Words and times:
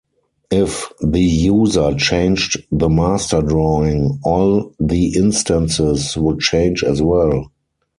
If 0.49 0.91
the 1.01 1.21
user 1.21 1.93
changed 1.93 2.65
the 2.71 2.89
master 2.89 3.39
drawing, 3.43 4.17
all 4.23 4.73
the 4.79 5.15
instances 5.15 6.17
would 6.17 6.39
change 6.39 6.83
as 6.83 7.03
well. 7.03 7.51